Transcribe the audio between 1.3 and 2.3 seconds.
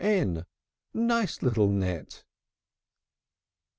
little net!